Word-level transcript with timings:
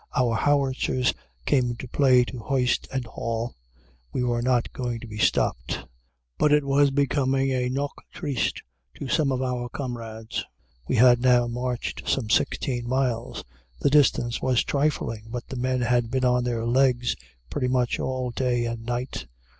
Our 0.17 0.33
howitzer 0.35 0.93
ropes 0.95 1.13
came 1.45 1.69
into 1.69 1.87
play 1.87 2.23
to 2.25 2.39
hoist 2.39 2.87
and 2.91 3.05
haul. 3.05 3.53
We 4.11 4.23
were 4.23 4.41
not 4.41 4.73
going 4.73 4.99
to 5.01 5.07
be 5.07 5.19
stopped. 5.19 5.85
But 6.39 6.51
it 6.51 6.63
was 6.65 6.89
becoming 6.89 7.51
a 7.51 7.69
Noche 7.69 7.91
Triste 8.11 8.63
to 8.95 9.07
some 9.07 9.31
of 9.31 9.43
our 9.43 9.69
comrades. 9.69 10.43
We 10.87 10.95
had 10.95 11.21
now 11.21 11.45
marched 11.45 12.09
some 12.09 12.31
sixteen 12.31 12.89
miles. 12.89 13.43
The 13.79 13.91
distance 13.91 14.41
was 14.41 14.63
trifling. 14.63 15.25
But 15.29 15.45
the 15.49 15.55
men 15.55 15.81
had 15.81 16.09
been 16.09 16.25
on 16.25 16.45
their 16.45 16.65
legs 16.65 17.15
pretty 17.51 17.67
much 17.67 17.99
all 17.99 18.31
day 18.31 18.65
and 18.65 18.83
night. 18.83 19.27